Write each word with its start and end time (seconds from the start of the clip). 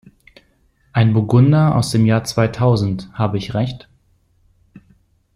Ein 0.93 1.13
Burgunder 1.13 1.75
aus 1.75 1.91
dem 1.91 2.07
Jahr 2.07 2.23
zweitausend, 2.23 3.11
habe 3.13 3.37
ich 3.37 3.53
recht? 3.53 3.87